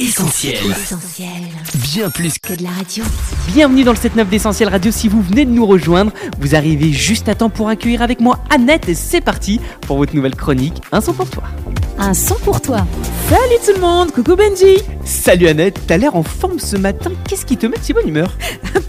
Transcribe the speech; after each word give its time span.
Essentiel. 0.00 0.56
Bien 1.92 2.08
plus 2.08 2.38
que 2.38 2.54
de 2.54 2.62
la 2.62 2.70
radio. 2.70 3.04
Bienvenue 3.52 3.84
dans 3.84 3.92
le 3.92 3.98
7-9 3.98 4.30
d'Essentiel 4.30 4.70
Radio. 4.70 4.90
Si 4.90 5.08
vous 5.08 5.20
venez 5.20 5.44
de 5.44 5.50
nous 5.50 5.66
rejoindre, 5.66 6.10
vous 6.38 6.54
arrivez 6.54 6.90
juste 6.90 7.28
à 7.28 7.34
temps 7.34 7.50
pour 7.50 7.68
accueillir 7.68 8.00
avec 8.00 8.18
moi 8.18 8.38
Annette. 8.48 8.88
Et 8.88 8.94
c'est 8.94 9.20
parti 9.20 9.60
pour 9.82 9.98
votre 9.98 10.16
nouvelle 10.16 10.36
chronique 10.36 10.80
Un 10.90 11.02
son 11.02 11.12
pour 11.12 11.28
toi. 11.28 11.42
Un 11.98 12.14
son 12.14 12.36
pour 12.36 12.62
toi. 12.62 12.86
Salut 13.28 13.60
tout 13.62 13.74
le 13.74 13.80
monde, 13.80 14.10
coucou 14.10 14.36
Benji 14.36 14.78
Salut 15.04 15.48
Annette, 15.48 15.82
t'as 15.86 15.98
l'air 15.98 16.16
en 16.16 16.22
forme 16.22 16.58
ce 16.58 16.78
matin. 16.78 17.10
Qu'est-ce 17.28 17.44
qui 17.44 17.58
te 17.58 17.66
met 17.66 17.76
de 17.76 17.82
si 17.82 17.92
bonne 17.92 18.08
humeur? 18.08 18.32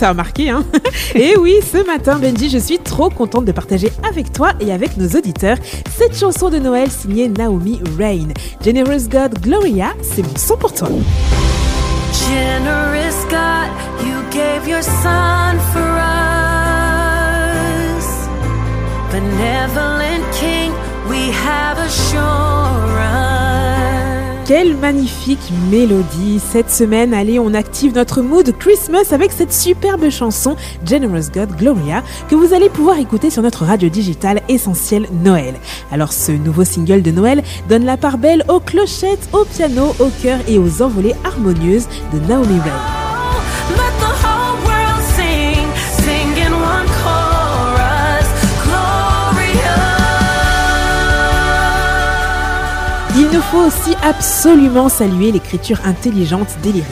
T'as 0.00 0.08
remarqué, 0.08 0.48
hein 0.48 0.64
Et 1.14 1.36
oui, 1.36 1.56
ce 1.62 1.84
matin, 1.84 2.18
Benji, 2.18 2.48
je 2.48 2.56
suis 2.56 2.78
trop 2.78 3.10
contente 3.10 3.44
de 3.44 3.52
partager 3.52 3.92
avec 4.02 4.32
toi 4.32 4.52
et 4.58 4.72
avec 4.72 4.96
nos 4.96 5.08
auditeurs 5.08 5.58
cette 5.94 6.18
chanson 6.18 6.48
de 6.48 6.58
Noël 6.58 6.90
signée 6.90 7.28
Naomi 7.28 7.82
Rain. 7.98 8.28
Generous 8.64 9.08
God 9.10 9.38
Gloria, 9.42 9.92
c'est 10.00 10.22
mon 10.22 10.34
son 10.36 10.56
pour 10.56 10.72
toi. 10.72 10.88
Generous 12.14 13.26
God, 13.28 13.68
you 14.06 14.16
gave 14.30 14.66
your 14.66 14.82
son 14.82 15.58
for 15.70 15.82
us. 15.82 16.30
Benevolent 19.12 20.24
King, 20.32 20.72
we 21.10 21.30
have 21.30 21.78
assurance. 21.78 23.39
Quelle 24.50 24.76
magnifique 24.76 25.52
mélodie 25.70 26.40
Cette 26.40 26.72
semaine, 26.72 27.14
allez, 27.14 27.38
on 27.38 27.54
active 27.54 27.94
notre 27.94 28.20
mood 28.20 28.52
Christmas 28.58 29.12
avec 29.12 29.30
cette 29.30 29.52
superbe 29.52 30.10
chanson 30.10 30.56
Generous 30.84 31.30
God 31.32 31.50
Gloria 31.56 32.02
que 32.28 32.34
vous 32.34 32.52
allez 32.52 32.68
pouvoir 32.68 32.98
écouter 32.98 33.30
sur 33.30 33.44
notre 33.44 33.64
radio 33.64 33.88
digitale 33.88 34.42
essentielle 34.48 35.06
Noël. 35.22 35.54
Alors 35.92 36.12
ce 36.12 36.32
nouveau 36.32 36.64
single 36.64 37.02
de 37.02 37.12
Noël 37.12 37.44
donne 37.68 37.84
la 37.84 37.96
part 37.96 38.18
belle 38.18 38.44
aux 38.48 38.58
clochettes, 38.58 39.28
au 39.32 39.44
piano, 39.44 39.94
au 40.00 40.08
chœur 40.20 40.40
et 40.48 40.58
aux 40.58 40.82
envolées 40.82 41.14
harmonieuses 41.22 41.86
de 42.12 42.18
Naomi 42.18 42.58
Rain. 42.58 42.99
Il 53.20 53.26
nous 53.26 53.42
faut 53.42 53.58
aussi 53.58 53.94
absolument 54.02 54.88
saluer 54.88 55.30
l'écriture 55.30 55.78
intelligente 55.84 56.56
des 56.62 56.72
lyrics. 56.72 56.88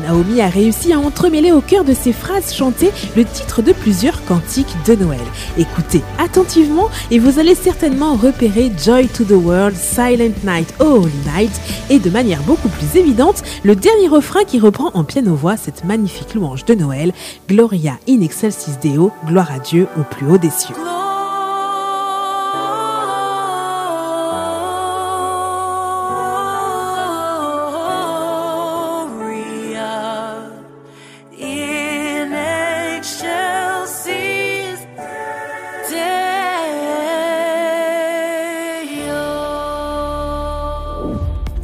Naomi 0.00 0.40
a 0.40 0.46
réussi 0.46 0.92
à 0.92 1.00
entremêler 1.00 1.50
au 1.50 1.60
cœur 1.60 1.82
de 1.82 1.92
ses 1.92 2.12
phrases 2.12 2.54
chantées 2.54 2.92
le 3.16 3.24
titre 3.24 3.62
de 3.62 3.72
plusieurs 3.72 4.24
cantiques 4.24 4.76
de 4.86 4.94
Noël. 4.94 5.18
Écoutez 5.58 6.02
attentivement 6.20 6.88
et 7.10 7.18
vous 7.18 7.40
allez 7.40 7.56
certainement 7.56 8.14
repérer 8.14 8.70
Joy 8.78 9.08
to 9.08 9.24
the 9.24 9.32
World, 9.32 9.74
Silent 9.76 10.34
Night, 10.44 10.72
Holy 10.78 11.10
Night 11.34 11.50
et 11.90 11.98
de 11.98 12.10
manière 12.10 12.44
beaucoup 12.44 12.68
plus 12.68 12.96
évidente 12.96 13.42
le 13.64 13.74
dernier 13.74 14.06
refrain 14.06 14.44
qui 14.44 14.60
reprend 14.60 14.92
en 14.94 15.02
piano-voix 15.02 15.56
cette 15.56 15.84
magnifique 15.84 16.34
louange 16.34 16.64
de 16.64 16.74
Noël, 16.74 17.12
Gloria 17.48 17.94
in 18.08 18.20
excelsis 18.20 18.78
Deo, 18.80 19.10
gloire 19.26 19.50
à 19.50 19.58
Dieu 19.58 19.88
au 19.98 20.04
plus 20.04 20.30
haut 20.30 20.38
des 20.38 20.50
cieux. 20.50 20.76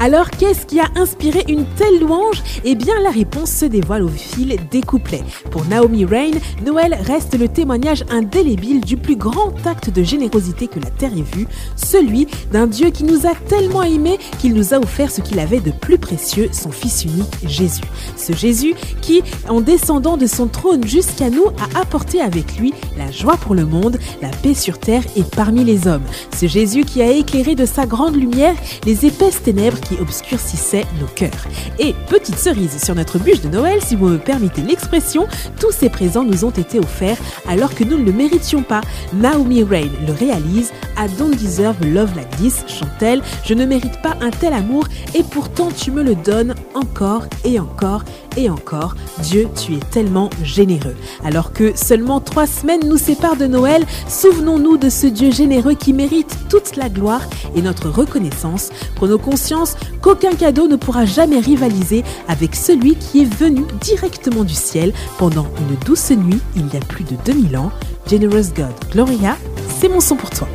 Alors, 0.00 0.30
qu'est-ce 0.30 0.64
qui 0.64 0.78
a 0.78 0.86
inspiré 0.94 1.44
une 1.48 1.64
telle 1.76 1.98
louange? 1.98 2.44
Eh 2.64 2.76
bien, 2.76 2.94
la 3.02 3.10
réponse 3.10 3.50
se 3.50 3.64
dévoile 3.64 4.04
au 4.04 4.08
fil 4.08 4.56
des 4.70 4.80
couplets. 4.80 5.24
Pour 5.50 5.64
Naomi 5.64 6.04
Rain, 6.04 6.30
Noël 6.64 6.96
reste 7.04 7.36
le 7.36 7.48
témoignage 7.48 8.04
indélébile 8.08 8.80
du 8.80 8.96
plus 8.96 9.16
grand 9.16 9.52
acte 9.66 9.90
de 9.90 10.04
générosité 10.04 10.68
que 10.68 10.78
la 10.78 10.90
terre 10.90 11.12
ait 11.14 11.36
vu, 11.36 11.48
celui 11.74 12.28
d'un 12.52 12.68
Dieu 12.68 12.90
qui 12.90 13.02
nous 13.02 13.26
a 13.26 13.34
tellement 13.48 13.82
aimés 13.82 14.18
qu'il 14.38 14.54
nous 14.54 14.72
a 14.72 14.78
offert 14.78 15.10
ce 15.10 15.20
qu'il 15.20 15.40
avait 15.40 15.58
de 15.58 15.72
plus 15.72 15.98
précieux, 15.98 16.48
son 16.52 16.70
Fils 16.70 17.04
unique, 17.04 17.36
Jésus. 17.44 17.82
Ce 18.16 18.32
Jésus 18.32 18.74
qui, 19.00 19.22
en 19.48 19.60
descendant 19.60 20.16
de 20.16 20.28
son 20.28 20.46
trône 20.46 20.86
jusqu'à 20.86 21.28
nous, 21.28 21.46
a 21.46 21.80
apporté 21.80 22.20
avec 22.20 22.56
lui 22.56 22.72
la 22.96 23.10
joie 23.10 23.36
pour 23.36 23.56
le 23.56 23.66
monde, 23.66 23.98
la 24.22 24.28
paix 24.28 24.54
sur 24.54 24.78
terre 24.78 25.02
et 25.16 25.24
parmi 25.24 25.64
les 25.64 25.88
hommes. 25.88 26.04
Ce 26.36 26.46
Jésus 26.46 26.84
qui 26.84 27.02
a 27.02 27.10
éclairé 27.10 27.56
de 27.56 27.66
sa 27.66 27.84
grande 27.84 28.14
lumière 28.14 28.54
les 28.86 29.04
épaisses 29.04 29.42
ténèbres 29.42 29.80
qui 29.80 29.96
obscurcissaient 30.00 30.86
nos 31.00 31.06
cœurs. 31.06 31.46
Et 31.78 31.94
petite 32.08 32.38
cerise 32.38 32.82
sur 32.82 32.94
notre 32.94 33.18
bûche 33.18 33.40
de 33.40 33.48
Noël, 33.48 33.80
si 33.82 33.96
vous 33.96 34.08
me 34.08 34.18
permettez 34.18 34.62
l'expression, 34.62 35.26
tous 35.60 35.72
ces 35.72 35.88
présents 35.88 36.24
nous 36.24 36.44
ont 36.44 36.50
été 36.50 36.78
offerts 36.78 37.18
alors 37.48 37.74
que 37.74 37.84
nous 37.84 37.98
ne 37.98 38.04
le 38.04 38.12
méritions 38.12 38.62
pas. 38.62 38.80
Naomi 39.12 39.62
Rain 39.62 39.88
le 40.06 40.12
réalise, 40.12 40.72
I 40.96 41.08
don't 41.18 41.36
deserve 41.36 41.76
love 41.84 42.14
like 42.16 42.30
this, 42.36 42.64
chante-t-elle, 42.66 43.22
je 43.44 43.54
ne 43.54 43.64
mérite 43.64 44.00
pas 44.02 44.16
un 44.20 44.30
tel 44.30 44.52
amour 44.52 44.86
et 45.14 45.22
pourtant 45.22 45.68
tu 45.70 45.90
me 45.90 46.02
le 46.02 46.14
donnes 46.14 46.54
encore 46.74 47.26
et 47.44 47.58
encore 47.58 48.04
et 48.36 48.48
encore. 48.50 48.94
Dieu, 49.22 49.48
tu 49.54 49.74
es 49.74 49.80
tellement 49.90 50.30
généreux. 50.42 50.94
Alors 51.24 51.52
que 51.52 51.76
seulement 51.76 52.20
trois 52.20 52.46
semaines 52.46 52.86
nous 52.86 52.96
séparent 52.96 53.36
de 53.36 53.46
Noël, 53.46 53.84
souvenons-nous 54.08 54.76
de 54.76 54.88
ce 54.88 55.06
Dieu 55.06 55.32
généreux 55.32 55.74
qui 55.74 55.92
mérite 55.92 56.36
toute 56.48 56.76
la 56.76 56.88
gloire 56.88 57.22
et 57.56 57.62
notre 57.62 57.88
reconnaissance. 57.88 58.70
Prenons 58.94 59.18
conscience 59.18 59.74
qu'aucun 60.02 60.34
cadeau 60.34 60.68
ne 60.68 60.76
pourra 60.76 61.04
jamais 61.04 61.40
rivaliser 61.40 62.04
avec 62.28 62.54
celui 62.54 62.96
qui 62.96 63.22
est 63.22 63.34
venu 63.34 63.62
directement 63.80 64.44
du 64.44 64.54
ciel 64.54 64.92
pendant 65.18 65.46
une 65.58 65.76
douce 65.84 66.10
nuit 66.10 66.40
il 66.56 66.66
y 66.72 66.76
a 66.76 66.80
plus 66.80 67.04
de 67.04 67.16
2000 67.24 67.56
ans. 67.56 67.70
Generous 68.08 68.52
God, 68.54 68.74
Gloria, 68.92 69.36
c'est 69.80 69.88
mon 69.88 70.00
son 70.00 70.16
pour 70.16 70.30
toi. 70.30 70.48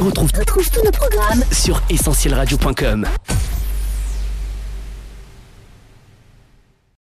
Retrouve 0.00 0.32
tous 0.32 0.70
sur 1.52 1.80
essentielradio.com. 1.90 3.06